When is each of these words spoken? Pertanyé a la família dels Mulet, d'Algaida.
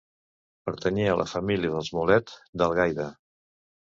Pertanyé 0.69 1.03
a 1.09 1.17
la 1.19 1.27
família 1.33 1.73
dels 1.75 1.91
Mulet, 1.97 2.35
d'Algaida. 2.61 3.09